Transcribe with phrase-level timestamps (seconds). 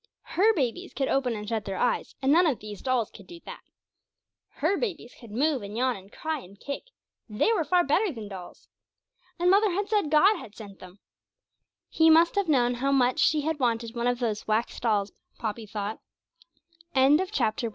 [0.33, 3.39] Her babies could open and shut their eyes, and none of these dolls could do
[3.45, 3.61] that.
[4.47, 6.85] Her babies could move, and yawn, and cry, and kick;
[7.29, 8.67] they were far better than dolls.
[9.37, 10.97] And mother said God had sent them!
[11.87, 15.67] He must have known how much she had wanted one of those wax dolls, Poppy
[15.67, 15.99] thought.
[16.95, 17.17] CHAPTER II.
[17.35, 17.69] POPPY'S WORK.